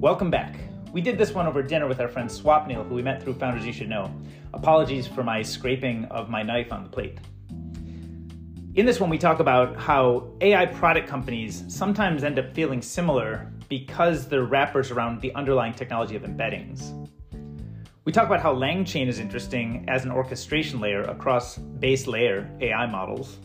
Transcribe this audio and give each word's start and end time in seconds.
Welcome 0.00 0.30
back. 0.30 0.54
We 0.92 1.00
did 1.00 1.18
this 1.18 1.32
one 1.32 1.48
over 1.48 1.60
dinner 1.60 1.88
with 1.88 1.98
our 1.98 2.06
friend 2.06 2.30
Swapneel, 2.30 2.86
who 2.86 2.94
we 2.94 3.02
met 3.02 3.20
through 3.20 3.34
Founders 3.34 3.66
You 3.66 3.72
Should 3.72 3.88
Know. 3.88 4.14
Apologies 4.54 5.08
for 5.08 5.24
my 5.24 5.42
scraping 5.42 6.04
of 6.04 6.30
my 6.30 6.40
knife 6.40 6.72
on 6.72 6.84
the 6.84 6.88
plate. 6.88 7.18
In 8.76 8.86
this 8.86 9.00
one, 9.00 9.10
we 9.10 9.18
talk 9.18 9.40
about 9.40 9.74
how 9.74 10.28
AI 10.40 10.66
product 10.66 11.08
companies 11.08 11.64
sometimes 11.66 12.22
end 12.22 12.38
up 12.38 12.54
feeling 12.54 12.80
similar 12.80 13.50
because 13.68 14.28
they're 14.28 14.44
wrappers 14.44 14.92
around 14.92 15.20
the 15.20 15.34
underlying 15.34 15.72
technology 15.72 16.14
of 16.14 16.22
embeddings. 16.22 17.08
We 18.04 18.12
talk 18.12 18.26
about 18.26 18.40
how 18.40 18.54
LangChain 18.54 19.08
is 19.08 19.18
interesting 19.18 19.84
as 19.88 20.04
an 20.04 20.12
orchestration 20.12 20.78
layer 20.78 21.02
across 21.02 21.58
base 21.58 22.06
layer 22.06 22.48
AI 22.60 22.86
models. 22.86 23.38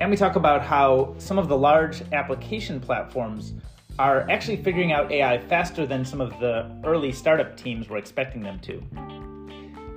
And 0.00 0.10
we 0.10 0.16
talk 0.16 0.36
about 0.36 0.62
how 0.62 1.14
some 1.18 1.38
of 1.38 1.46
the 1.46 1.58
large 1.58 2.00
application 2.14 2.80
platforms 2.80 3.52
are 3.98 4.28
actually 4.30 4.56
figuring 4.56 4.92
out 4.92 5.10
AI 5.10 5.38
faster 5.38 5.84
than 5.84 6.04
some 6.04 6.20
of 6.20 6.30
the 6.38 6.70
early 6.84 7.10
startup 7.10 7.56
teams 7.56 7.88
were 7.88 7.96
expecting 7.96 8.42
them 8.42 8.60
to. 8.60 8.82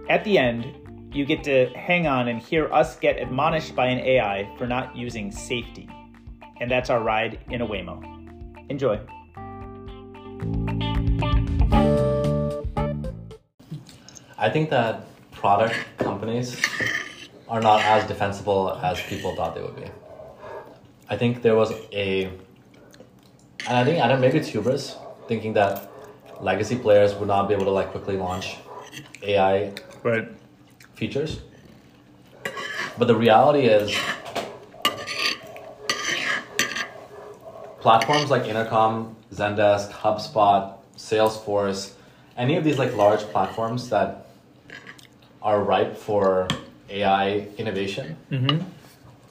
At 0.09 0.23
the 0.23 0.37
end, 0.37 0.65
you 1.13 1.25
get 1.25 1.43
to 1.43 1.67
hang 1.75 2.07
on 2.07 2.27
and 2.27 2.41
hear 2.41 2.71
us 2.73 2.97
get 2.97 3.21
admonished 3.21 3.75
by 3.75 3.87
an 3.87 3.99
AI 3.99 4.49
for 4.57 4.65
not 4.65 4.95
using 4.95 5.31
safety. 5.31 5.89
And 6.59 6.71
that's 6.71 6.89
our 6.89 7.01
ride 7.01 7.39
in 7.49 7.61
a 7.61 7.67
Waymo. 7.67 8.01
Enjoy. 8.69 8.99
I 14.37 14.49
think 14.49 14.71
that 14.71 15.05
product 15.31 15.75
companies 15.97 16.59
are 17.47 17.61
not 17.61 17.81
as 17.83 18.07
defensible 18.07 18.71
as 18.81 18.99
people 19.01 19.35
thought 19.35 19.53
they 19.53 19.61
would 19.61 19.75
be. 19.75 19.85
I 21.09 21.17
think 21.17 21.41
there 21.41 21.55
was 21.55 21.71
a, 21.91 22.31
and 23.67 23.77
I 23.77 23.83
think 23.83 24.01
I 24.01 24.07
don't 24.07 24.21
maybe 24.21 24.37
it's 24.37 24.47
hubris 24.49 24.95
thinking 25.27 25.53
that 25.53 25.89
legacy 26.39 26.75
players 26.77 27.13
would 27.15 27.27
not 27.27 27.47
be 27.47 27.53
able 27.53 27.65
to 27.65 27.71
like 27.71 27.91
quickly 27.91 28.17
launch 28.17 28.57
AI 29.23 29.73
Right. 30.03 30.27
features. 30.95 31.41
But 32.97 33.05
the 33.07 33.15
reality 33.15 33.61
is, 33.67 33.95
platforms 37.79 38.29
like 38.29 38.45
Intercom, 38.47 39.15
Zendesk, 39.33 39.91
HubSpot, 39.91 40.75
Salesforce, 40.97 41.93
any 42.37 42.57
of 42.57 42.63
these 42.63 42.77
like 42.77 42.95
large 42.95 43.21
platforms 43.21 43.89
that 43.89 44.27
are 45.41 45.63
ripe 45.63 45.97
for 45.97 46.47
AI 46.89 47.47
innovation, 47.57 48.17
Mm-hmm. 48.31 48.63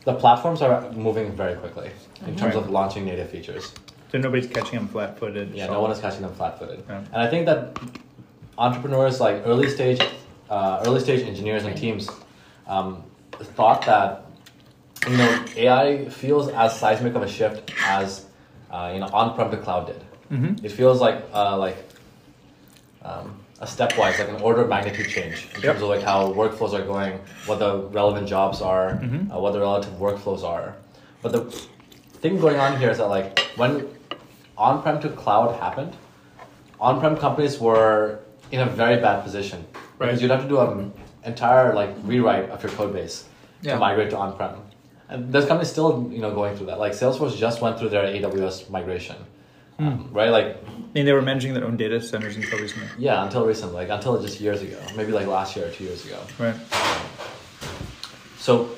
the 0.04 0.14
platforms 0.14 0.62
are 0.62 0.90
moving 0.92 1.32
very 1.32 1.56
quickly 1.56 1.90
in 2.26 2.36
terms 2.36 2.54
of 2.54 2.70
launching 2.70 3.04
native 3.04 3.30
features. 3.30 3.72
So 4.10 4.18
nobody's 4.18 4.48
catching 4.48 4.78
them 4.78 4.88
flat-footed. 4.88 5.54
Yeah, 5.54 5.66
no 5.66 5.80
one 5.80 5.90
is 5.92 5.98
catching 6.00 6.22
them 6.22 6.34
flat-footed. 6.34 6.84
Yeah. 6.88 6.98
And 7.12 7.22
I 7.22 7.28
think 7.28 7.46
that 7.46 7.78
entrepreneurs, 8.58 9.20
like 9.20 9.42
early 9.46 9.68
stage, 9.68 10.00
uh, 10.48 10.82
early 10.84 11.00
stage 11.00 11.22
engineers 11.26 11.64
and 11.64 11.76
teams, 11.76 12.08
um, 12.66 13.04
thought 13.56 13.82
that 13.86 14.24
you 15.08 15.16
know 15.16 15.44
AI 15.56 16.04
feels 16.08 16.48
as 16.48 16.78
seismic 16.78 17.14
of 17.14 17.22
a 17.22 17.28
shift 17.28 17.72
as 17.86 18.26
uh, 18.70 18.90
you 18.92 19.00
know 19.00 19.06
on-prem 19.12 19.50
to 19.50 19.56
cloud 19.56 19.86
did. 19.86 20.02
Mhm. 20.30 20.64
It 20.64 20.72
feels 20.72 21.00
like 21.00 21.22
uh, 21.32 21.56
like 21.56 21.76
um, 23.02 23.34
a 23.60 23.66
stepwise, 23.66 24.18
like 24.18 24.28
an 24.28 24.40
order 24.42 24.62
of 24.62 24.68
magnitude 24.68 25.08
change 25.08 25.46
in 25.54 25.62
Yep. 25.62 25.62
terms 25.62 25.82
of 25.82 25.88
like 25.88 26.02
how 26.02 26.32
workflows 26.32 26.72
are 26.74 26.84
going, 26.84 27.18
what 27.46 27.58
the 27.60 27.76
relevant 27.98 28.28
jobs 28.28 28.60
are, 28.60 28.92
Mhm. 29.02 29.34
uh, 29.34 29.38
what 29.38 29.52
the 29.52 29.60
relative 29.60 29.92
workflows 29.94 30.42
are. 30.44 30.74
But 31.22 31.32
the 31.32 31.40
thing 32.20 32.38
going 32.40 32.58
on 32.58 32.76
here 32.78 32.90
is 32.90 32.98
that 32.98 33.06
like 33.08 33.38
when 33.56 33.86
on-prem 34.60 35.00
to 35.00 35.08
cloud 35.08 35.58
happened, 35.58 35.92
on-prem 36.80 37.16
companies 37.16 37.58
were 37.58 38.20
in 38.52 38.60
a 38.60 38.66
very 38.66 38.96
bad 39.00 39.22
position 39.24 39.64
Right. 39.98 40.06
because 40.06 40.20
you'd 40.22 40.30
have 40.30 40.42
to 40.42 40.48
do 40.48 40.60
an 40.60 40.92
entire 41.24 41.74
like 41.74 41.90
rewrite 42.04 42.50
of 42.50 42.62
your 42.62 42.72
code 42.72 42.92
base 42.92 43.24
Yeah. 43.62 43.74
to 43.74 43.78
migrate 43.80 44.10
to 44.10 44.16
on-prem. 44.18 44.54
And 45.08 45.32
there's 45.32 45.46
companies 45.46 45.70
still 45.70 46.08
you 46.12 46.20
know 46.20 46.32
going 46.40 46.56
through 46.56 46.66
that. 46.66 46.78
Like 46.78 46.92
Salesforce 46.92 47.36
just 47.36 47.60
went 47.60 47.78
through 47.78 47.88
their 47.94 48.04
AWS 48.14 48.70
migration, 48.70 49.16
Hmm. 49.78 49.86
um, 49.88 50.08
right? 50.12 50.30
Like 50.38 50.46
I 50.68 50.92
mean, 50.94 51.04
they 51.06 51.12
were 51.12 51.22
managing 51.22 51.52
their 51.54 51.64
own 51.64 51.76
data 51.76 52.00
centers 52.00 52.36
until 52.36 52.58
recently. 52.58 52.88
yeah, 52.98 53.24
until 53.24 53.44
recently, 53.46 53.74
like 53.82 53.88
until 53.96 54.20
just 54.22 54.40
years 54.40 54.60
ago, 54.62 54.78
maybe 54.96 55.12
like 55.12 55.26
last 55.26 55.56
year 55.56 55.66
or 55.68 55.70
two 55.70 55.84
years 55.84 56.04
ago. 56.06 56.18
Right. 56.38 56.54
So, 58.38 58.70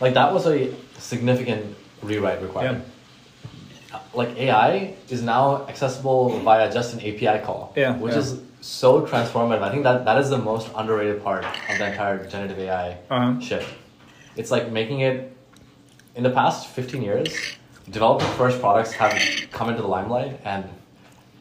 like 0.00 0.14
that 0.14 0.32
was 0.32 0.46
a 0.46 0.72
significant 0.98 1.76
rewrite 2.02 2.42
required. 2.42 2.82
Like 4.16 4.34
AI 4.38 4.94
is 5.10 5.22
now 5.22 5.66
accessible 5.68 6.40
via 6.40 6.72
just 6.72 6.94
an 6.94 7.00
API 7.00 7.44
call, 7.44 7.72
Yeah, 7.76 7.96
which 7.98 8.14
yeah. 8.14 8.20
is 8.20 8.40
so 8.62 9.02
transformative. 9.06 9.60
I 9.62 9.70
think 9.70 9.82
that 9.84 10.06
that 10.06 10.16
is 10.18 10.30
the 10.30 10.38
most 10.38 10.70
underrated 10.74 11.22
part 11.22 11.44
of 11.44 11.78
the 11.78 11.86
entire 11.90 12.26
generative 12.26 12.58
AI 12.58 12.96
Uh-huh. 13.10 13.38
shift. 13.40 13.68
It's 14.34 14.50
like 14.50 14.72
making 14.72 15.00
it. 15.00 15.32
In 16.14 16.22
the 16.22 16.30
past 16.30 16.68
fifteen 16.68 17.02
years, 17.02 17.28
developer 17.90 18.24
first 18.40 18.58
products 18.58 18.92
have 18.94 19.12
come 19.52 19.68
into 19.68 19.82
the 19.82 19.88
limelight, 19.88 20.40
and 20.44 20.64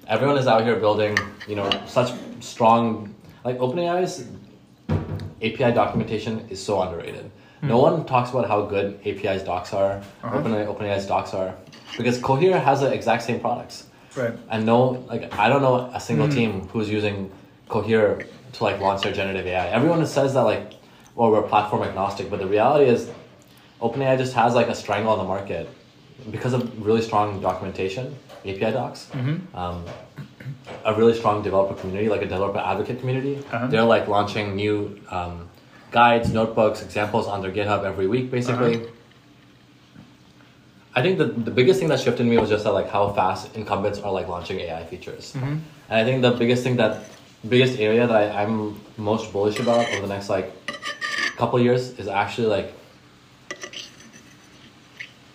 everyone 0.05 0.37
is 0.37 0.47
out 0.47 0.63
here 0.65 0.75
building, 0.75 1.17
you 1.47 1.55
know, 1.55 1.69
such 1.87 2.11
strong. 2.41 3.15
Like 3.45 3.57
OpenAI's 3.59 4.27
API 5.41 5.71
documentation 5.71 6.45
is 6.49 6.61
so 6.61 6.81
underrated. 6.81 7.31
No 7.67 7.77
one 7.79 8.05
talks 8.05 8.29
about 8.31 8.47
how 8.47 8.61
good 8.65 8.99
API's 9.05 9.43
docs 9.43 9.73
are, 9.73 9.93
Uh-huh. 10.23 10.37
OpenAI, 10.37 10.65
OpenAI's 10.67 11.05
docs 11.05 11.33
are, 11.33 11.55
because 11.97 12.17
Cohere 12.19 12.59
has 12.59 12.81
the 12.81 12.91
exact 12.93 13.23
same 13.23 13.39
products. 13.39 13.87
Right. 14.15 14.33
And 14.49 14.65
no, 14.65 15.03
like 15.09 15.33
I 15.37 15.49
don't 15.49 15.61
know 15.61 15.75
a 15.93 15.99
single 15.99 16.27
team 16.29 16.67
who's 16.69 16.89
using 16.89 17.31
Cohere 17.69 18.25
to 18.53 18.63
like 18.63 18.79
launch 18.79 19.01
their 19.03 19.11
generative 19.13 19.45
AI. 19.47 19.67
Everyone 19.67 20.05
says 20.05 20.33
that 20.35 20.41
like, 20.43 20.73
well, 21.15 21.31
we're 21.31 21.41
platform 21.41 21.83
agnostic, 21.83 22.29
but 22.29 22.39
the 22.39 22.47
reality 22.47 22.85
is, 22.89 23.09
OpenAI 23.81 24.17
just 24.17 24.33
has 24.33 24.55
like 24.55 24.67
a 24.69 24.75
strangle 24.75 25.11
on 25.11 25.17
the 25.17 25.25
market 25.25 25.69
because 26.31 26.53
of 26.53 26.85
really 26.85 27.01
strong 27.01 27.41
documentation, 27.41 28.15
API 28.45 28.71
docs. 28.71 29.09
Um, 29.53 29.83
a 30.85 30.93
really 30.95 31.13
strong 31.13 31.41
developer 31.43 31.73
community, 31.79 32.07
like 32.09 32.21
a 32.21 32.25
developer 32.25 32.59
advocate 32.59 32.99
community. 32.99 33.37
Uh-huh. 33.51 33.67
They're 33.67 33.83
like 33.83 34.07
launching 34.07 34.55
new 34.55 34.99
um, 35.09 35.49
guides, 35.91 36.31
notebooks, 36.31 36.81
examples 36.81 37.27
on 37.27 37.41
their 37.41 37.51
GitHub 37.51 37.83
every 37.83 38.07
week, 38.07 38.31
basically. 38.31 38.75
Uh-huh. 38.75 38.87
I 40.95 41.01
think 41.01 41.17
the, 41.17 41.25
the 41.25 41.51
biggest 41.51 41.79
thing 41.79 41.89
that 41.89 41.99
shifted 41.99 42.25
me 42.25 42.37
was 42.37 42.49
just 42.49 42.63
that 42.63 42.73
like 42.73 42.89
how 42.89 43.11
fast 43.11 43.55
incumbents 43.55 43.99
are 43.99 44.11
like 44.11 44.27
launching 44.27 44.59
AI 44.61 44.85
features. 44.85 45.33
Mm-hmm. 45.33 45.57
And 45.89 45.99
I 46.01 46.03
think 46.05 46.21
the 46.21 46.31
biggest 46.31 46.63
thing 46.63 46.77
that 46.77 47.03
biggest 47.47 47.79
area 47.79 48.07
that 48.07 48.15
I, 48.15 48.43
I'm 48.43 48.79
most 48.97 49.31
bullish 49.31 49.59
about 49.59 49.87
over 49.89 50.07
the 50.07 50.13
next 50.13 50.29
like 50.29 50.51
couple 51.35 51.59
years 51.59 51.99
is 51.99 52.07
actually 52.07 52.47
like 52.47 52.73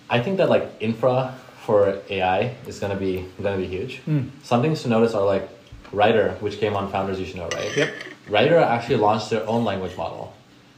I 0.08 0.20
think 0.20 0.38
that 0.38 0.48
like 0.48 0.66
infra 0.80 1.36
for 1.60 2.00
AI 2.08 2.56
is 2.66 2.80
gonna 2.80 2.96
be 2.96 3.26
gonna 3.40 3.58
be 3.58 3.66
huge. 3.66 4.00
Mm. 4.06 4.30
Some 4.42 4.62
things 4.62 4.82
to 4.82 4.88
notice 4.88 5.14
are 5.14 5.24
like 5.24 5.48
Writer, 5.92 6.36
which 6.40 6.58
came 6.58 6.74
on 6.74 6.90
Founders 6.90 7.20
You 7.20 7.26
Should 7.26 7.36
Know, 7.36 7.48
right? 7.48 7.76
Yep. 7.76 7.94
Writer 8.28 8.58
actually 8.58 8.96
launched 8.96 9.30
their 9.30 9.46
own 9.46 9.64
language 9.64 9.96
model. 9.96 10.32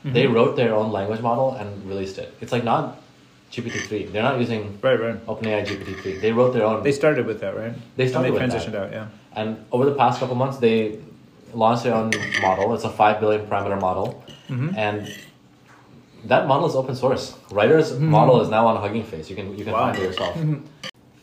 Mm-hmm. 0.04 0.12
They 0.14 0.26
wrote 0.26 0.56
their 0.56 0.74
own 0.74 0.90
language 0.92 1.20
model 1.20 1.54
and 1.54 1.68
released 1.88 2.18
it. 2.18 2.34
It's 2.40 2.50
like 2.52 2.64
not 2.64 3.00
GPT-3. 3.52 4.10
They're 4.12 4.22
not 4.22 4.40
using 4.40 4.78
Right. 4.82 4.98
Right. 4.98 5.26
OpenAI 5.26 5.64
GPT-3. 5.66 6.20
They 6.20 6.32
wrote 6.32 6.52
their 6.54 6.64
own. 6.64 6.82
They 6.82 6.92
started 6.92 7.26
with 7.26 7.40
that, 7.40 7.56
right? 7.56 7.72
They 7.96 8.08
started 8.08 8.28
and 8.28 8.36
they 8.36 8.40
with 8.46 8.52
transitioned 8.52 8.72
that. 8.72 8.84
out. 8.86 8.92
Yeah. 8.92 9.06
And 9.36 9.64
over 9.70 9.84
the 9.84 9.94
past 9.94 10.18
couple 10.20 10.34
months, 10.34 10.58
they 10.58 10.98
launched 11.54 11.84
their 11.84 11.94
own 11.94 12.10
model. 12.40 12.74
It's 12.74 12.84
a 12.84 12.90
five 12.90 13.20
billion 13.20 13.46
parameter 13.46 13.78
model, 13.80 14.24
Mhm. 14.48 14.76
and 14.76 15.14
that 16.24 16.46
model 16.46 16.66
is 16.68 16.74
open 16.74 16.94
source. 16.96 17.34
Writer's 17.50 17.92
mm-hmm. 17.92 18.06
model 18.06 18.40
is 18.40 18.48
now 18.48 18.66
on 18.66 18.76
Hugging 18.76 19.04
Face. 19.04 19.28
You 19.30 19.36
can 19.36 19.56
you 19.58 19.64
can 19.64 19.72
Wow. 19.74 19.84
find 19.92 19.96
it 19.98 20.02
yourself. 20.02 20.34
Mm-hmm. 20.36 20.64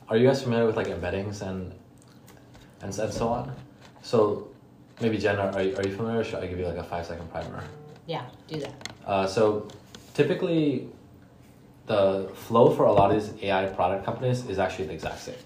Are 0.10 0.18
you 0.18 0.28
guys 0.28 0.42
familiar 0.44 0.66
with 0.66 0.78
like 0.78 0.88
embeddings 0.88 1.42
and 1.42 1.74
and, 2.82 2.98
and 2.98 3.14
so 3.14 3.28
on? 3.28 3.52
So 4.02 4.48
maybe 5.02 5.18
Jen, 5.18 5.38
are, 5.40 5.52
are 5.52 5.62
you 5.64 5.76
are 5.78 5.84
you 5.84 5.96
familiar? 5.96 6.24
Should 6.24 6.44
I 6.44 6.48
give 6.48 6.60
you 6.60 6.68
like 6.68 6.78
a 6.78 6.84
five 6.84 7.06
second 7.06 7.30
primer? 7.32 7.64
Yeah, 8.10 8.26
do 8.48 8.60
that. 8.62 8.74
Uh, 9.06 9.28
so 9.28 9.68
typically, 10.16 10.90
the 11.86 12.28
flow 12.34 12.72
for 12.76 12.86
a 12.86 12.92
lot 12.92 13.12
of 13.12 13.22
these 13.22 13.44
AI 13.44 13.68
product 13.68 14.04
companies 14.04 14.48
is 14.48 14.58
actually 14.58 14.88
the 14.88 14.94
exact 14.94 15.20
same, 15.20 15.44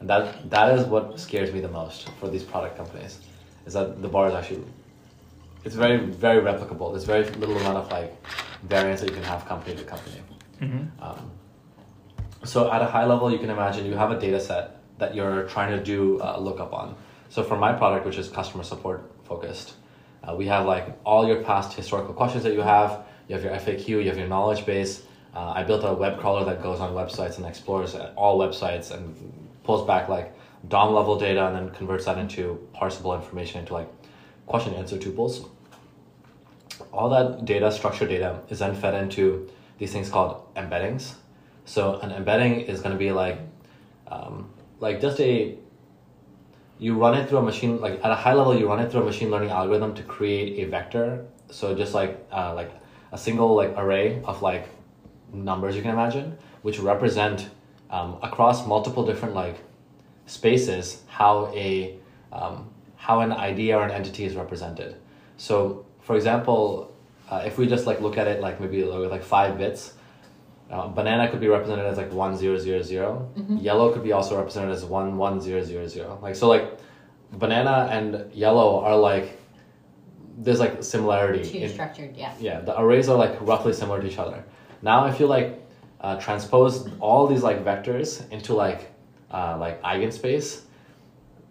and 0.00 0.10
that 0.10 0.50
that 0.50 0.76
is 0.76 0.86
what 0.86 1.20
scares 1.20 1.52
me 1.52 1.60
the 1.60 1.68
most 1.68 2.08
for 2.18 2.28
these 2.28 2.42
product 2.42 2.76
companies, 2.76 3.20
is 3.64 3.74
that 3.74 4.02
the 4.02 4.08
bar 4.08 4.26
is 4.26 4.34
actually, 4.34 4.64
it's 5.64 5.76
very 5.76 5.98
very 5.98 6.42
replicable. 6.42 6.90
There's 6.90 7.04
very 7.04 7.30
little 7.42 7.56
amount 7.58 7.78
of 7.78 7.92
like 7.92 8.12
variance 8.64 9.02
that 9.02 9.10
you 9.10 9.14
can 9.14 9.28
have 9.34 9.46
company 9.46 9.76
to 9.76 9.84
company. 9.84 10.20
Mm-hmm. 10.60 11.04
Um, 11.04 11.30
so 12.42 12.72
at 12.72 12.82
a 12.82 12.86
high 12.86 13.06
level, 13.06 13.30
you 13.30 13.38
can 13.38 13.50
imagine 13.50 13.86
you 13.86 13.94
have 13.94 14.10
a 14.10 14.18
data 14.18 14.40
set 14.40 14.80
that 14.98 15.14
you're 15.14 15.44
trying 15.44 15.70
to 15.78 15.84
do 15.84 16.18
a 16.22 16.40
lookup 16.40 16.72
on. 16.72 16.96
So 17.28 17.44
for 17.44 17.56
my 17.56 17.72
product, 17.72 18.04
which 18.04 18.18
is 18.18 18.28
customer 18.28 18.64
support 18.64 19.08
focused, 19.22 19.74
uh, 20.22 20.34
we 20.34 20.46
have 20.46 20.66
like 20.66 20.98
all 21.04 21.26
your 21.26 21.42
past 21.42 21.72
historical 21.72 22.14
questions 22.14 22.44
that 22.44 22.52
you 22.52 22.60
have. 22.60 23.04
You 23.28 23.36
have 23.36 23.44
your 23.44 23.54
FAQ, 23.54 23.88
you 23.88 24.08
have 24.08 24.18
your 24.18 24.28
knowledge 24.28 24.66
base. 24.66 25.02
Uh, 25.34 25.52
I 25.54 25.62
built 25.62 25.84
a 25.84 25.94
web 25.94 26.18
crawler 26.18 26.44
that 26.44 26.62
goes 26.62 26.80
on 26.80 26.92
websites 26.92 27.36
and 27.36 27.46
explores 27.46 27.94
all 28.16 28.38
websites 28.38 28.90
and 28.90 29.14
pulls 29.62 29.86
back 29.86 30.08
like 30.08 30.34
DOM 30.68 30.92
level 30.94 31.18
data 31.18 31.46
and 31.46 31.56
then 31.56 31.70
converts 31.70 32.04
that 32.04 32.18
into 32.18 32.66
parsable 32.74 33.14
information 33.14 33.60
into 33.60 33.72
like 33.72 33.88
question 34.46 34.74
answer 34.74 34.96
tuples. 34.96 35.48
All 36.92 37.08
that 37.10 37.44
data, 37.44 37.70
structured 37.70 38.08
data, 38.08 38.40
is 38.48 38.58
then 38.58 38.74
fed 38.74 38.94
into 38.94 39.48
these 39.78 39.92
things 39.92 40.10
called 40.10 40.42
embeddings. 40.54 41.14
So 41.64 42.00
an 42.00 42.10
embedding 42.10 42.62
is 42.62 42.80
going 42.80 42.92
to 42.92 42.98
be 42.98 43.12
like, 43.12 43.38
um, 44.08 44.50
like 44.80 45.00
just 45.00 45.20
a, 45.20 45.56
you 46.80 46.94
run 46.94 47.14
it 47.14 47.28
through 47.28 47.38
a 47.38 47.42
machine, 47.42 47.80
like 47.80 48.02
at 48.02 48.10
a 48.10 48.14
high 48.14 48.32
level, 48.32 48.58
you 48.58 48.66
run 48.66 48.80
it 48.80 48.90
through 48.90 49.02
a 49.02 49.04
machine 49.04 49.30
learning 49.30 49.50
algorithm 49.50 49.94
to 49.94 50.02
create 50.02 50.66
a 50.66 50.70
vector. 50.70 51.26
So 51.50 51.74
just 51.74 51.92
like, 51.92 52.26
uh, 52.32 52.54
like 52.54 52.72
a 53.12 53.18
single 53.18 53.54
like 53.54 53.74
array 53.76 54.22
of 54.24 54.40
like 54.40 54.66
numbers 55.32 55.76
you 55.76 55.82
can 55.82 55.90
imagine, 55.90 56.38
which 56.62 56.78
represent 56.78 57.50
um, 57.90 58.18
across 58.22 58.66
multiple 58.66 59.04
different 59.04 59.34
like 59.34 59.56
spaces 60.26 61.02
how 61.08 61.52
a 61.54 61.98
um, 62.32 62.70
how 62.96 63.20
an 63.20 63.32
idea 63.32 63.76
or 63.76 63.84
an 63.84 63.90
entity 63.90 64.24
is 64.24 64.34
represented. 64.34 64.96
So, 65.36 65.84
for 66.00 66.16
example, 66.16 66.94
uh, 67.28 67.42
if 67.44 67.58
we 67.58 67.66
just 67.66 67.86
like 67.86 68.00
look 68.00 68.16
at 68.16 68.26
it 68.26 68.40
like 68.40 68.60
maybe 68.60 68.82
with 68.82 69.10
like 69.10 69.22
five 69.22 69.58
bits, 69.58 69.94
uh, 70.70 70.86
banana 70.88 71.28
could 71.30 71.40
be 71.40 71.48
represented 71.48 71.84
as 71.84 71.96
like 71.96 72.12
one 72.12 72.36
zero 72.36 72.56
zero 72.56 72.80
zero. 72.82 73.28
Yellow 73.58 73.92
could 73.92 74.04
be 74.04 74.12
also 74.12 74.36
represented 74.36 74.70
as 74.70 74.84
one 74.84 75.16
one 75.16 75.40
zero 75.40 75.62
zero 75.62 75.86
zero. 75.86 76.18
Like 76.22 76.36
so, 76.36 76.48
like 76.48 76.78
banana 77.32 77.88
and 77.90 78.32
yellow 78.32 78.80
are 78.80 78.96
like 78.96 79.38
there's 80.38 80.60
like 80.60 80.82
similarity. 80.82 81.42
Two 81.44 81.58
in- 81.58 81.70
structured, 81.70 82.16
yeah. 82.16 82.34
yeah, 82.40 82.60
the 82.60 82.78
arrays 82.80 83.08
are 83.08 83.16
like 83.16 83.40
roughly 83.40 83.72
similar 83.72 84.00
to 84.00 84.06
each 84.06 84.18
other. 84.18 84.44
Now, 84.82 85.06
if 85.06 85.20
you 85.20 85.26
like 85.26 85.60
uh, 86.00 86.16
transpose 86.16 86.88
all 87.00 87.26
these 87.26 87.42
like 87.42 87.64
vectors 87.64 88.28
into 88.30 88.54
like 88.54 88.90
uh, 89.32 89.56
like 89.58 89.82
eigenspace, 89.82 90.62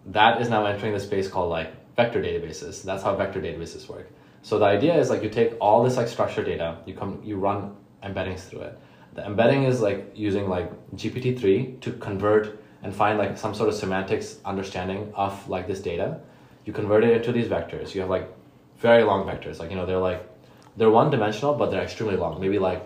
that 0.07 0.42
is 0.42 0.50
now 0.50 0.66
entering 0.66 0.94
the 0.94 1.00
space 1.00 1.27
called 1.27 1.50
like 1.50 1.74
vector 1.95 2.21
databases. 2.21 2.83
That's 2.83 3.04
how 3.04 3.16
vector 3.16 3.42
databases 3.42 3.88
work. 3.89 4.10
So 4.42 4.57
the 4.57 4.66
idea 4.66 4.98
is 4.98 5.10
like 5.10 5.21
you 5.24 5.30
take 5.30 5.56
all 5.60 5.83
this 5.83 5.98
like 5.98 6.07
structured 6.07 6.45
data, 6.45 6.77
you 6.86 6.94
come 6.94 7.21
you 7.24 7.36
run 7.36 7.75
embeddings 8.01 8.39
through 8.39 8.62
it. 8.62 8.80
The 9.13 9.25
embedding 9.25 9.63
is 9.63 9.81
like 9.81 10.11
using 10.15 10.47
like 10.47 10.71
GPT 10.95 11.38
three 11.39 11.75
to 11.81 11.91
convert 11.94 12.59
and 12.83 12.95
find 12.95 13.17
like 13.17 13.38
some 13.38 13.53
sort 13.53 13.69
of 13.69 13.75
semantics 13.75 14.38
understanding 14.45 15.11
of 15.15 15.47
like 15.50 15.67
this 15.67 15.81
data. 15.81 16.19
You 16.65 16.73
convert 16.73 17.03
it 17.03 17.15
into 17.15 17.31
these 17.31 17.47
vectors. 17.47 17.94
You 17.94 18.01
have 18.01 18.09
like 18.09 18.29
very 18.77 19.03
long 19.03 19.27
vectors. 19.27 19.59
Like 19.59 19.69
you 19.69 19.75
know 19.75 19.85
they're 19.85 19.97
like 19.97 20.27
they're 20.77 20.91
one 20.91 21.09
dimensional, 21.09 21.56
but 21.56 21.71
they're 21.71 21.83
extremely 21.83 22.15
long. 22.15 22.39
Maybe 22.39 22.59
like 22.59 22.83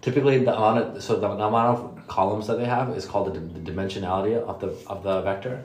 typically 0.00 0.38
the 0.44 0.56
amount 0.56 0.78
of 0.78 1.02
so 1.02 1.18
the, 1.18 1.28
amount 1.28 1.78
of 1.78 2.08
columns 2.08 2.46
that 2.46 2.58
they 2.58 2.64
have 2.64 2.96
is 2.96 3.04
called 3.04 3.34
the, 3.34 3.40
the 3.40 3.72
dimensionality 3.72 4.36
of 4.36 4.60
the 4.60 4.68
of 4.86 5.02
the 5.02 5.20
vector. 5.22 5.64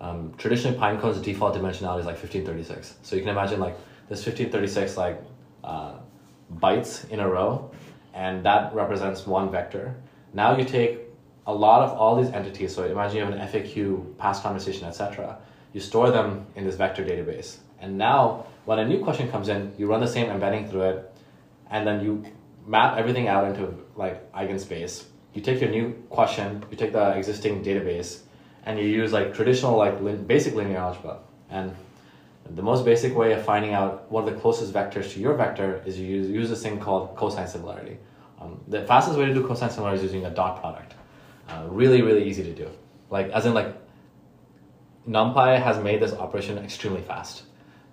Um, 0.00 0.34
traditionally, 0.36 0.76
Pinecone's 0.76 1.20
default 1.20 1.54
dimensionality 1.54 2.00
is 2.00 2.06
like 2.06 2.18
fifteen 2.18 2.44
thirty 2.44 2.64
six. 2.64 2.94
So 3.02 3.16
you 3.16 3.22
can 3.22 3.30
imagine 3.30 3.60
like 3.60 3.76
thirty 4.08 4.66
six 4.66 4.96
like 4.96 5.20
uh, 5.64 5.94
bytes 6.54 7.08
in 7.10 7.20
a 7.20 7.28
row, 7.28 7.70
and 8.16 8.44
that 8.44 8.74
represents 8.74 9.26
one 9.26 9.50
vector. 9.50 9.94
Now 10.32 10.56
you 10.56 10.64
take 10.64 11.00
a 11.46 11.54
lot 11.54 11.82
of 11.82 11.96
all 11.96 12.16
these 12.16 12.32
entities. 12.32 12.74
So 12.74 12.84
imagine 12.84 13.18
you 13.18 13.24
have 13.24 13.32
an 13.32 13.46
FAQ, 13.46 14.16
past 14.16 14.42
conversation, 14.42 14.86
etc. 14.88 15.38
You 15.72 15.80
store 15.80 16.10
them 16.10 16.46
in 16.56 16.64
this 16.64 16.76
vector 16.76 17.04
database, 17.04 17.58
and 17.78 17.98
now 17.98 18.46
when 18.64 18.78
a 18.78 18.88
new 18.88 19.04
question 19.04 19.30
comes 19.30 19.48
in, 19.48 19.72
you 19.78 19.86
run 19.86 20.00
the 20.00 20.08
same 20.08 20.30
embedding 20.30 20.68
through 20.68 20.82
it, 20.82 21.12
and 21.70 21.86
then 21.86 22.02
you 22.02 22.24
map 22.66 22.96
everything 22.96 23.28
out 23.28 23.44
into 23.44 23.72
like 23.94 24.32
eigenspace. 24.32 25.04
You 25.34 25.42
take 25.42 25.60
your 25.60 25.70
new 25.70 25.92
question, 26.08 26.64
you 26.70 26.76
take 26.76 26.92
the 26.92 27.10
existing 27.10 27.62
database, 27.62 28.20
and 28.64 28.78
you 28.78 28.86
use 28.86 29.12
like 29.12 29.34
traditional 29.34 29.76
like 29.76 30.26
basic 30.26 30.54
linear 30.54 30.78
algebra. 30.78 31.18
And 31.50 31.76
the 32.54 32.62
most 32.62 32.84
basic 32.84 33.14
way 33.16 33.32
of 33.32 33.44
finding 33.44 33.72
out 33.72 34.10
what 34.10 34.24
are 34.24 34.30
the 34.30 34.40
closest 34.40 34.72
vectors 34.72 35.12
to 35.12 35.20
your 35.20 35.34
vector 35.34 35.82
is 35.84 35.98
you 35.98 36.06
use, 36.06 36.30
use 36.30 36.48
this 36.48 36.62
thing 36.62 36.78
called 36.78 37.16
cosine 37.16 37.46
similarity. 37.48 37.98
Um, 38.40 38.60
the 38.68 38.82
fastest 38.82 39.18
way 39.18 39.26
to 39.26 39.34
do 39.34 39.46
cosine 39.46 39.70
similarity 39.70 39.98
is 39.98 40.12
using 40.12 40.26
a 40.26 40.30
dot 40.30 40.60
product. 40.60 40.94
Uh, 41.48 41.64
really, 41.68 42.02
really 42.02 42.28
easy 42.28 42.42
to 42.42 42.54
do. 42.54 42.70
Like 43.10 43.30
as 43.30 43.46
in 43.46 43.54
like 43.54 43.74
NumPy 45.08 45.62
has 45.62 45.78
made 45.82 46.00
this 46.00 46.12
operation 46.12 46.58
extremely 46.58 47.02
fast. 47.02 47.44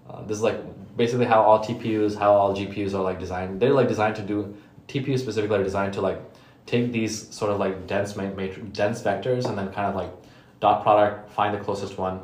Uh, 0.09 0.23
this 0.23 0.37
is 0.37 0.43
like 0.43 0.97
basically 0.97 1.25
how 1.25 1.41
all 1.41 1.63
TPUs, 1.63 2.17
how 2.17 2.33
all 2.33 2.55
GPUs 2.55 2.93
are 2.93 3.01
like 3.01 3.19
designed. 3.19 3.59
They're 3.59 3.73
like 3.73 3.87
designed 3.87 4.15
to 4.17 4.21
do 4.21 4.55
TPUs 4.87 5.19
specifically 5.19 5.57
are 5.57 5.63
designed 5.63 5.93
to 5.93 6.01
like 6.01 6.19
take 6.65 6.91
these 6.91 7.33
sort 7.33 7.51
of 7.51 7.59
like 7.59 7.87
dense 7.87 8.15
ma- 8.15 8.23
matri- 8.29 8.63
dense 8.71 9.01
vectors 9.01 9.45
and 9.45 9.57
then 9.57 9.71
kind 9.71 9.87
of 9.87 9.95
like 9.95 10.11
dot 10.59 10.83
product 10.83 11.31
find 11.31 11.53
the 11.53 11.59
closest 11.59 11.97
one, 11.97 12.21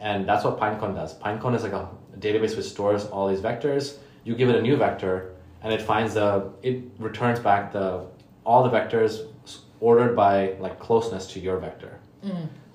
and 0.00 0.26
that's 0.28 0.44
what 0.44 0.58
Pinecone 0.58 0.94
does. 0.94 1.18
Pinecone 1.18 1.54
is 1.54 1.62
like 1.62 1.72
a 1.72 1.88
database 2.18 2.56
which 2.56 2.66
stores 2.66 3.06
all 3.06 3.28
these 3.28 3.40
vectors. 3.40 3.96
You 4.24 4.34
give 4.34 4.48
it 4.48 4.56
a 4.56 4.62
new 4.62 4.76
vector, 4.76 5.32
and 5.62 5.72
it 5.72 5.82
finds 5.82 6.14
the 6.14 6.50
it 6.62 6.82
returns 6.98 7.38
back 7.38 7.72
the 7.72 8.06
all 8.44 8.62
the 8.68 8.70
vectors 8.70 9.26
ordered 9.80 10.14
by 10.16 10.54
like 10.60 10.78
closeness 10.78 11.26
to 11.28 11.40
your 11.40 11.58
vector. 11.58 11.98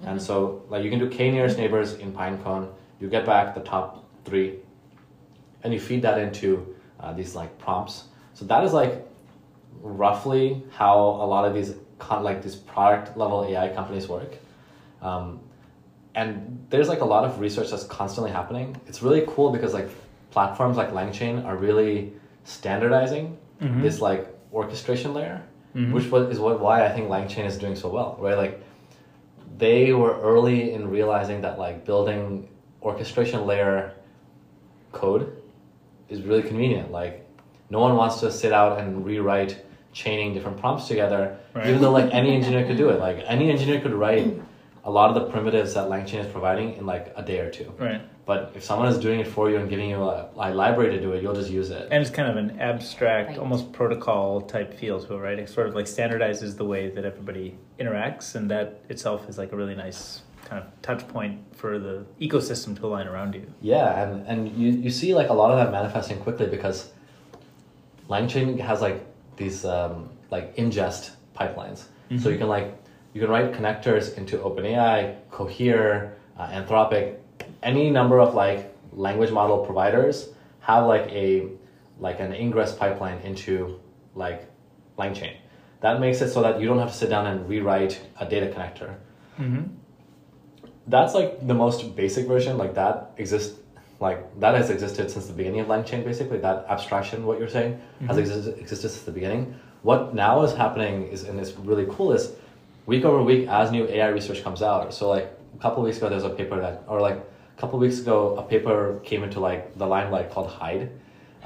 And 0.04 0.22
so 0.22 0.64
like 0.70 0.84
you 0.84 0.90
can 0.90 1.00
do 1.00 1.10
k 1.10 1.30
nearest 1.32 1.58
neighbors 1.58 1.94
in 1.96 2.12
Pinecone. 2.14 2.70
You 3.00 3.10
get 3.10 3.26
back 3.26 3.54
the 3.56 3.62
top 3.62 4.06
three, 4.26 4.60
and 5.64 5.74
you 5.74 5.80
feed 5.80 6.02
that 6.04 6.18
into 6.20 6.76
uh, 7.00 7.14
these 7.14 7.36
like 7.36 7.58
prompts. 7.60 8.06
So 8.34 8.46
that 8.46 8.64
is 8.64 8.74
like 8.74 9.08
roughly 9.82 10.64
how 10.72 10.98
a 10.98 11.26
lot 11.26 11.46
of 11.46 11.54
these 11.54 11.76
con- 12.00 12.24
like 12.24 12.42
these 12.42 12.56
product 12.56 13.18
level 13.18 13.44
AI 13.46 13.70
companies 13.70 14.08
work. 14.08 14.36
Um, 15.02 15.40
and 16.16 16.66
there's 16.70 16.90
like 16.90 17.02
a 17.02 17.06
lot 17.06 17.24
of 17.24 17.40
research 17.40 17.72
that's 17.72 17.86
constantly 17.86 18.32
happening. 18.32 18.80
It's 18.88 19.02
really 19.02 19.24
cool 19.28 19.52
because 19.52 19.74
like 19.74 19.90
platforms 20.32 20.78
like 20.78 20.92
LangChain 20.92 21.46
are 21.46 21.56
really 21.56 22.14
standardizing 22.44 23.38
mm-hmm. 23.62 23.82
this 23.82 24.02
like 24.02 24.28
orchestration 24.52 25.14
layer, 25.14 25.44
mm-hmm. 25.76 25.94
which 25.94 26.10
was, 26.10 26.30
is 26.30 26.40
what 26.40 26.60
why 26.60 26.86
I 26.86 26.90
think 26.92 27.08
LangChain 27.10 27.46
is 27.46 27.58
doing 27.58 27.76
so 27.76 27.90
well, 27.90 28.18
right? 28.20 28.38
Like 28.38 28.64
they 29.58 29.94
were 29.94 30.20
early 30.22 30.74
in 30.74 30.90
realizing 30.90 31.42
that 31.42 31.60
like 31.60 31.86
building 31.86 32.50
orchestration 32.82 33.46
layer 33.46 33.94
code 34.92 35.42
is 36.10 36.22
really 36.24 36.44
convenient. 36.44 36.92
Like 36.92 37.28
no 37.70 37.80
one 37.80 37.96
wants 37.96 38.20
to 38.20 38.32
sit 38.32 38.52
out 38.52 38.80
and 38.80 39.06
rewrite 39.06 39.64
chaining 39.94 40.34
different 40.34 40.58
prompts 40.58 40.88
together, 40.88 41.38
Right. 41.54 41.68
even 41.68 41.82
though 41.82 41.92
like 41.92 42.14
any 42.14 42.34
engineer 42.34 42.66
could 42.66 42.78
do 42.78 42.90
it. 42.90 43.00
Like 43.00 43.24
any 43.28 43.52
engineer 43.52 43.82
could 43.82 43.94
write 43.94 44.42
a 44.84 44.90
lot 44.92 45.10
of 45.10 45.16
the 45.16 45.30
primitives 45.32 45.74
that 45.76 45.88
LangChain 45.90 46.26
is 46.26 46.32
providing 46.32 46.74
in 46.78 46.86
like 46.86 47.14
a 47.16 47.22
day 47.24 47.40
or 47.40 47.52
two. 47.52 47.72
Right. 47.78 48.02
But 48.26 48.54
if 48.56 48.64
someone 48.64 48.88
is 48.88 48.98
doing 48.98 49.20
it 49.20 49.28
for 49.28 49.50
you 49.50 49.58
and 49.58 49.70
giving 49.70 49.90
you 49.90 50.02
a, 50.02 50.30
a 50.36 50.54
library 50.54 50.92
to 50.96 51.00
do 51.02 51.12
it, 51.14 51.22
you'll 51.22 51.36
just 51.36 51.52
use 51.52 51.70
it. 51.70 51.88
And 51.92 52.02
it's 52.02 52.10
kind 52.10 52.30
of 52.30 52.38
an 52.38 52.60
abstract, 52.60 53.30
Right. 53.30 53.38
almost 53.38 53.74
protocol 53.74 54.42
type 54.42 54.74
feel 54.74 55.00
to 55.04 55.14
it, 55.16 55.18
right? 55.18 55.38
It 55.38 55.50
sort 55.50 55.68
of 55.68 55.76
like 55.76 55.86
standardizes 55.86 56.56
the 56.58 56.66
way 56.66 56.90
that 56.90 57.04
everybody 57.06 57.58
interacts, 57.80 58.36
and 58.36 58.50
that 58.50 58.82
itself 58.90 59.28
is 59.30 59.38
like 59.38 59.52
a 59.52 59.56
really 59.56 59.76
nice 59.76 60.22
kind 60.46 60.64
of 60.64 60.82
touch 60.82 61.08
point 61.08 61.40
for 61.56 61.78
the 61.80 62.06
ecosystem 62.20 62.76
to 62.80 62.86
align 62.86 63.08
around 63.08 63.36
you. 63.36 63.46
Yeah, 63.62 64.02
and, 64.04 64.26
and 64.28 64.58
you, 64.58 64.72
you 64.72 64.90
see 64.90 65.14
like 65.14 65.30
a 65.30 65.34
lot 65.34 65.52
of 65.52 65.58
that 65.58 65.72
manifesting 65.72 66.18
quickly 66.20 66.48
because 66.48 66.92
LangChain 68.10 68.60
has 68.60 68.82
like 68.82 69.04
these 69.38 69.66
um, 69.66 70.10
like 70.30 70.56
ingest 70.56 71.12
pipelines. 71.38 71.84
So 72.20 72.28
you 72.28 72.38
can 72.38 72.50
like 72.50 72.76
you 73.14 73.22
can 73.22 73.30
write 73.30 73.52
connectors 73.54 74.18
into 74.18 74.38
OpenAI, 74.38 75.18
Cohere, 75.30 76.18
uh, 76.38 76.48
Anthropic, 76.48 77.18
any 77.62 77.90
number 77.90 78.20
of 78.20 78.34
like 78.34 78.74
language 78.94 79.32
model 79.32 79.66
providers 79.66 80.30
have 80.62 80.86
like 80.86 81.08
a 81.10 81.50
like 82.00 82.20
an 82.20 82.34
ingress 82.34 82.74
pipeline 82.74 83.20
into 83.20 83.80
like 84.16 84.50
LangChain. 84.98 85.36
That 85.82 86.00
makes 86.00 86.22
it 86.22 86.30
so 86.30 86.42
that 86.42 86.60
you 86.60 86.68
don't 86.68 86.80
have 86.80 86.92
to 86.92 86.98
sit 86.98 87.10
down 87.10 87.28
and 87.28 87.48
rewrite 87.48 88.00
a 88.20 88.28
data 88.28 88.48
connector. 88.48 88.96
Mm-hmm. 89.40 89.64
that's 90.88 91.14
like 91.14 91.48
the 91.48 91.54
most 91.54 91.96
basic 91.96 92.28
version 92.28 92.58
like 92.58 92.76
that 92.76 93.14
exists 93.18 93.58
like 94.02 94.40
that 94.40 94.56
has 94.56 94.70
existed 94.70 95.10
since 95.10 95.26
the 95.26 95.34
beginning 95.34 95.62
of 95.62 95.68
langchain 95.68 96.04
basically. 96.04 96.38
That 96.40 96.66
abstraction 96.70 97.26
what 97.26 97.40
you're 97.40 97.50
saying 97.50 97.80
has 98.08 98.18
existed, 98.18 98.58
existed 98.60 98.90
since 98.90 99.04
the 99.04 99.12
beginning. 99.12 99.56
What 99.84 100.14
now 100.14 100.44
is 100.44 100.54
happening 100.54 101.08
is 101.08 101.24
and 101.24 101.40
it's 101.40 101.54
really 101.54 101.88
cool 101.90 102.12
is 102.12 102.34
week 102.92 103.06
over 103.06 103.24
week 103.24 103.48
as 103.48 103.72
new 103.72 103.88
ai 103.88 104.10
research 104.10 104.44
comes 104.44 104.62
out. 104.62 104.94
So 104.94 105.10
like 105.10 105.28
a 105.58 105.60
couple 105.64 105.82
weeks 105.82 105.98
ago 105.98 106.10
there's 106.10 106.26
a 106.26 106.36
paper 106.42 106.60
that 106.60 106.84
or 106.88 107.00
like 107.00 107.20
a 107.58 107.62
couple 107.62 107.80
weeks 107.80 108.00
ago 108.00 108.36
a 108.36 108.44
paper 108.44 109.00
came 109.10 109.24
into 109.24 109.40
like 109.40 109.78
the 109.78 109.88
limelight 109.88 110.30
called 110.32 110.50
HyDE. 110.50 110.90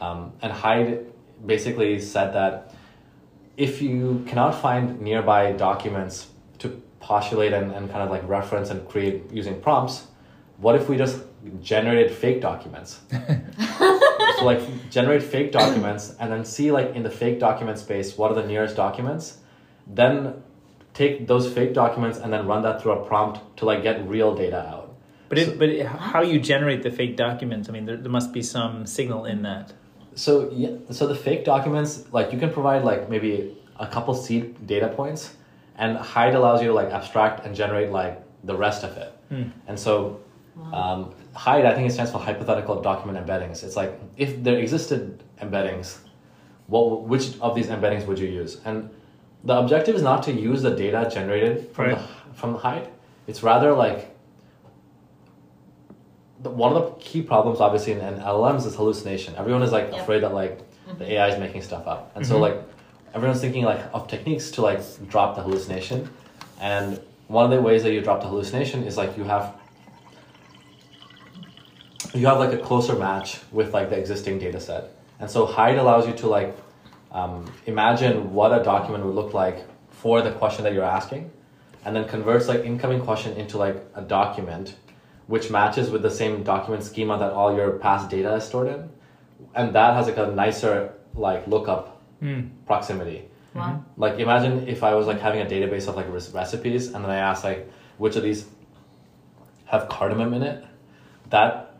Um, 0.01 0.33
and 0.41 0.51
HyDE 0.51 1.05
basically 1.45 1.99
said 1.99 2.33
that 2.33 2.73
if 3.57 3.81
you 3.81 4.23
cannot 4.27 4.53
find 4.59 4.99
nearby 4.99 5.51
documents 5.51 6.27
to 6.61 6.81
postulate 6.99 7.53
and, 7.53 7.71
and 7.71 7.91
kind 7.91 8.01
of 8.01 8.09
like 8.09 8.27
reference 8.27 8.71
and 8.71 8.79
create 8.89 9.31
using 9.31 9.61
prompts, 9.61 10.07
what 10.57 10.73
if 10.75 10.89
we 10.89 10.97
just 10.97 11.21
generated 11.61 12.11
fake 12.11 12.41
documents? 12.41 13.01
so 14.37 14.45
like 14.51 14.61
generate 14.89 15.21
fake 15.21 15.51
documents 15.51 16.15
and 16.19 16.31
then 16.31 16.43
see 16.43 16.71
like 16.71 16.95
in 16.95 17.03
the 17.03 17.15
fake 17.21 17.39
document 17.39 17.77
space 17.77 18.17
what 18.17 18.31
are 18.31 18.35
the 18.41 18.47
nearest 18.47 18.75
documents, 18.75 19.37
then 19.85 20.41
take 20.95 21.27
those 21.27 21.51
fake 21.53 21.73
documents 21.73 22.17
and 22.17 22.33
then 22.33 22.47
run 22.47 22.63
that 22.63 22.81
through 22.81 22.93
a 22.93 23.05
prompt 23.05 23.57
to 23.57 23.65
like 23.65 23.83
get 23.83 24.07
real 24.07 24.33
data 24.33 24.65
out. 24.65 24.95
But 25.29 25.37
it, 25.37 25.59
but 25.59 25.69
it, 25.69 25.85
how 25.85 26.21
you 26.21 26.39
generate 26.39 26.81
the 26.81 26.89
fake 26.89 27.17
documents? 27.17 27.69
I 27.69 27.71
mean, 27.73 27.85
there, 27.85 27.97
there 27.97 28.11
must 28.11 28.31
be 28.31 28.41
some 28.41 28.85
signal 28.85 29.25
in 29.25 29.43
that. 29.43 29.73
So 30.15 30.49
yeah, 30.51 30.77
so 30.91 31.07
the 31.07 31.15
fake 31.15 31.43
documents, 31.43 32.05
like 32.11 32.31
you 32.31 32.39
can 32.39 32.51
provide 32.51 32.83
like 32.83 33.09
maybe 33.09 33.57
a 33.77 33.85
couple 33.85 34.13
seed 34.15 34.65
data 34.65 34.87
points, 34.87 35.35
and 35.77 35.97
HyDE 35.97 36.35
allows 36.35 36.61
you 36.61 36.69
to 36.69 36.73
like 36.73 36.89
abstract 36.89 37.45
and 37.45 37.53
generate 37.53 37.91
like 37.91 38.21
the 38.43 38.55
rest 38.55 38.83
of 38.83 38.95
it. 38.97 39.11
And 39.67 39.77
so 39.77 40.21
um, 40.71 41.13
HyDE, 41.35 41.65
I 41.65 41.73
think 41.75 41.89
it 41.89 41.93
stands 41.93 42.11
for 42.11 42.19
hypothetical 42.19 42.81
document 42.81 43.17
embeddings. 43.25 43.63
It's 43.63 43.75
like 43.75 43.99
if 44.15 44.41
there 44.41 44.57
existed 44.57 45.21
embeddings, 45.41 45.97
what 46.67 47.01
which 47.03 47.37
of 47.41 47.55
these 47.55 47.67
embeddings 47.67 48.05
would 48.05 48.19
you 48.19 48.29
use? 48.29 48.61
And 48.63 48.89
the 49.45 49.57
objective 49.57 49.95
is 49.95 50.01
not 50.01 50.23
to 50.23 50.31
use 50.31 50.61
the 50.63 50.71
data 50.71 51.09
generated 51.11 51.69
from 51.71 51.85
Right. 51.85 51.97
the 51.97 52.33
from 52.33 52.53
the 52.53 52.59
HyDE. 52.59 52.87
It's 53.27 53.43
rather 53.43 53.73
like 53.73 54.15
the, 56.41 56.49
one 56.49 56.73
of 56.75 56.83
the 56.83 56.91
key 56.99 57.21
problems, 57.21 57.61
obviously, 57.61 57.93
in, 57.93 57.99
in 57.99 58.15
LLMs 58.19 58.65
is 58.65 58.75
hallucination. 58.75 59.35
Everyone 59.35 59.63
is 59.63 59.71
like 59.71 59.91
Yeah. 59.91 60.01
afraid 60.01 60.23
that 60.23 60.33
like 60.33 60.57
the 60.87 60.91
mm-hmm. 60.91 61.03
AI 61.03 61.27
is 61.29 61.39
making 61.39 61.61
stuff 61.61 61.87
up, 61.87 62.11
and 62.15 62.25
so 62.25 62.33
mm-hmm. 62.33 62.43
like 62.43 62.63
everyone's 63.13 63.39
thinking 63.39 63.63
like 63.63 63.81
of 63.93 64.07
techniques 64.07 64.51
to 64.51 64.61
like 64.61 64.81
drop 65.07 65.35
the 65.35 65.41
hallucination. 65.41 66.09
And 66.59 66.99
one 67.27 67.45
of 67.45 67.51
the 67.51 67.61
ways 67.61 67.83
that 67.83 67.91
you 67.93 68.01
drop 68.01 68.21
the 68.21 68.27
hallucination 68.27 68.83
is 68.83 68.97
like 68.97 69.17
you 69.17 69.23
have 69.23 69.55
you 72.13 72.27
have 72.27 72.39
like 72.39 72.53
a 72.53 72.57
closer 72.57 72.95
match 72.95 73.39
with 73.51 73.73
like 73.73 73.89
the 73.89 73.97
existing 73.97 74.39
data 74.39 74.59
set. 74.59 74.91
And 75.19 75.29
so 75.29 75.45
HyDE 75.45 75.77
allows 75.79 76.07
you 76.07 76.13
to 76.13 76.27
like 76.27 76.55
um, 77.11 77.51
imagine 77.65 78.33
what 78.33 78.51
a 78.59 78.63
document 78.63 79.05
would 79.05 79.15
look 79.15 79.33
like 79.33 79.65
for 79.89 80.21
the 80.21 80.31
question 80.31 80.63
that 80.63 80.73
you're 80.73 80.83
asking, 80.83 81.31
and 81.83 81.95
then 81.95 82.07
converts 82.07 82.47
like 82.47 82.65
incoming 82.65 83.01
question 83.01 83.35
into 83.37 83.57
like 83.57 83.77
a 83.95 84.01
document, 84.01 84.75
which 85.27 85.49
matches 85.49 85.89
with 85.89 86.01
the 86.01 86.11
same 86.11 86.43
document 86.43 86.83
schema 86.83 87.17
that 87.17 87.31
all 87.31 87.55
your 87.55 87.71
past 87.71 88.09
data 88.09 88.33
is 88.35 88.43
stored 88.43 88.67
in, 88.67 88.89
and 89.55 89.73
that 89.75 89.93
has 89.95 90.07
like 90.07 90.17
a 90.17 90.27
nicer 90.27 90.93
like 91.13 91.47
lookup 91.47 92.01
proximity. 92.65 93.29
Wow. 93.53 93.85
Like 93.95 94.19
imagine 94.19 94.67
if 94.67 94.83
I 94.83 94.95
was 94.95 95.07
like 95.07 95.21
having 95.21 95.41
a 95.41 95.45
database 95.45 95.87
of 95.87 95.95
like 95.95 96.09
rec- 96.09 96.33
recipes, 96.33 96.87
and 96.87 97.03
then 97.03 97.11
I 97.11 97.17
asked 97.17 97.43
like 97.43 97.69
which 97.97 98.15
of 98.17 98.23
these 98.23 98.45
have 99.65 99.87
cardamom 99.87 100.33
in 100.33 100.43
it. 100.43 100.65
That 101.29 101.77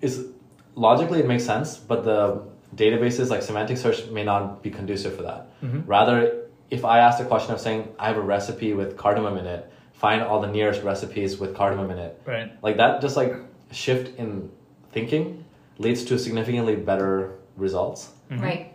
is 0.00 0.26
logically 0.74 1.20
it 1.20 1.26
makes 1.26 1.44
sense, 1.44 1.76
but 1.76 2.04
the 2.04 2.42
databases 2.74 3.30
like 3.30 3.42
semantic 3.42 3.78
search 3.78 4.06
may 4.10 4.24
not 4.24 4.62
be 4.62 4.70
conducive 4.70 5.16
for 5.16 5.22
that. 5.22 5.60
Mm-hmm. 5.62 5.80
Rather, 5.86 6.46
if 6.70 6.84
I 6.84 6.98
asked 6.98 7.20
a 7.20 7.24
question 7.24 7.54
of 7.54 7.60
saying 7.60 7.94
I 7.98 8.08
have 8.08 8.16
a 8.16 8.22
recipe 8.22 8.72
with 8.72 8.96
cardamom 8.96 9.36
in 9.38 9.46
it, 9.46 9.70
find 9.92 10.22
all 10.22 10.40
the 10.40 10.50
nearest 10.50 10.82
recipes 10.82 11.38
with 11.38 11.54
cardamom 11.54 11.90
in 11.90 11.98
it. 11.98 12.20
Right. 12.26 12.52
Like 12.62 12.76
that, 12.78 13.00
just 13.00 13.16
like 13.16 13.34
shift 13.70 14.18
in 14.18 14.50
thinking 14.92 15.44
leads 15.78 16.04
to 16.04 16.18
significantly 16.18 16.76
better 16.76 17.38
results. 17.56 18.10
Mm-hmm. 18.30 18.42
Right. 18.42 18.70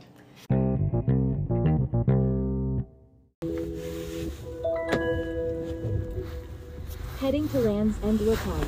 Heading 7.20 7.50
to 7.50 7.60
Land's 7.60 7.98
End 8.02 8.22
Lookout. 8.22 8.68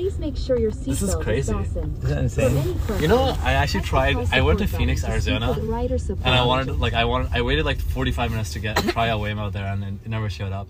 Please 0.00 0.18
make 0.18 0.34
sure 0.34 0.58
your 0.58 0.70
This 0.70 1.02
is 1.02 1.10
seatbelt 1.10 1.18
is 1.18 1.24
crazy. 1.24 1.52
fastened. 1.52 2.04
Isn't 2.04 2.08
that 2.08 2.30
For 2.30 2.92
insane? 2.94 3.02
You 3.02 3.08
know, 3.08 3.36
I 3.42 3.52
actually 3.52 3.82
tried. 3.82 4.16
I 4.32 4.40
went 4.40 4.58
to 4.60 4.66
Phoenix, 4.66 5.02
button 5.02 5.20
to 5.20 5.30
Arizona, 5.30 5.48
with 5.52 5.64
rider 5.64 5.98
support 5.98 6.24
and 6.26 6.34
I 6.34 6.42
wanted 6.42 6.78
like 6.78 6.94
I 6.94 7.04
wanted 7.04 7.28
I 7.34 7.42
waited 7.42 7.66
like 7.66 7.78
forty 7.78 8.10
five 8.10 8.30
minutes 8.30 8.54
to 8.54 8.60
get 8.60 8.78
try 8.78 9.10
out 9.10 9.20
Waymo 9.20 9.52
there, 9.52 9.66
and 9.66 10.00
it 10.02 10.08
never 10.08 10.30
showed 10.30 10.52
up. 10.52 10.68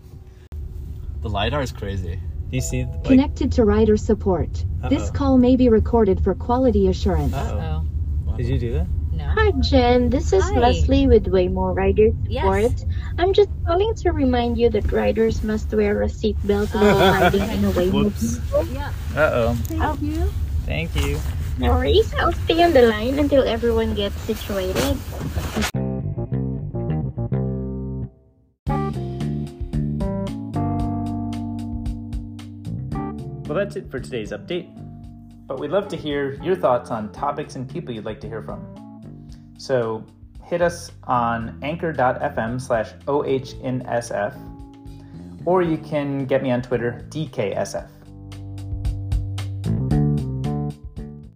The 1.22 1.28
lidar 1.28 1.62
is 1.62 1.70
crazy. 1.70 2.16
Do 2.16 2.56
you 2.56 2.60
see? 2.60 2.84
Like, 2.86 3.04
Connected 3.04 3.52
to 3.52 3.64
rider 3.64 3.96
support. 3.96 4.64
This 4.88 5.04
Uh-oh. 5.04 5.12
call 5.12 5.38
may 5.38 5.54
be 5.54 5.68
recorded 5.68 6.24
for 6.24 6.34
quality 6.34 6.88
assurance. 6.88 7.32
Uh-oh. 7.32 7.84
Oh. 8.30 8.36
Did 8.36 8.46
you 8.48 8.58
do 8.58 8.72
that? 8.72 8.86
No. 9.20 9.28
Hi 9.36 9.50
Jen, 9.60 10.08
this 10.08 10.32
is 10.32 10.42
Hi. 10.44 10.58
Leslie 10.58 11.06
with 11.06 11.26
Waymo 11.26 11.76
Rider 11.76 12.08
Yes. 12.24 12.40
Support. 12.40 12.88
I'm 13.18 13.34
just 13.34 13.50
calling 13.66 13.94
to 13.96 14.12
remind 14.12 14.56
you 14.56 14.70
that 14.70 14.90
riders 14.90 15.44
must 15.44 15.68
wear 15.74 16.00
a 16.02 16.06
seatbelt 16.08 16.72
while 16.74 16.96
riding 17.20 17.44
in 17.44 17.64
a 17.68 17.70
Waymo 17.76 18.08
vehicle. 18.16 18.64
Yeah. 18.72 18.88
Uh 19.12 19.30
oh. 19.36 19.54
Thank 19.68 20.00
you. 20.00 20.24
Thank 20.64 20.96
you. 20.96 21.20
No 21.58 21.76
worries, 21.76 22.08
I'll 22.14 22.32
stay 22.48 22.62
on 22.64 22.72
the 22.72 22.88
line 22.88 23.18
until 23.18 23.44
everyone 23.44 23.92
gets 23.92 24.16
situated. 24.22 24.96
Well, 33.44 33.58
that's 33.58 33.76
it 33.76 33.90
for 33.90 34.00
today's 34.00 34.30
update. 34.32 34.70
But 35.46 35.58
we'd 35.58 35.72
love 35.72 35.88
to 35.88 35.96
hear 35.96 36.40
your 36.42 36.54
thoughts 36.54 36.90
on 36.90 37.10
topics 37.12 37.56
and 37.56 37.68
people 37.68 37.92
you'd 37.92 38.04
like 38.04 38.20
to 38.20 38.28
hear 38.28 38.42
from. 38.42 38.79
So 39.60 40.02
hit 40.42 40.62
us 40.62 40.90
on 41.04 41.58
anchor.fm 41.60 42.58
slash 42.58 42.92
OHNSF, 43.04 44.34
or 45.44 45.60
you 45.60 45.76
can 45.76 46.24
get 46.24 46.42
me 46.42 46.50
on 46.50 46.62
Twitter, 46.62 47.06
DKSF. 47.10 47.86